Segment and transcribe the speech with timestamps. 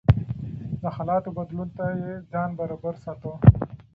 [0.81, 3.31] د حالاتو بدلون ته يې ځان برابر ساته.